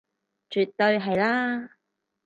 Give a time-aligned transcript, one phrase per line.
[0.49, 1.75] 絕對係啦